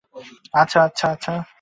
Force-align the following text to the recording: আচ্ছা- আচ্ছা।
আচ্ছা- 0.53 0.79
আচ্ছা। 1.09 1.33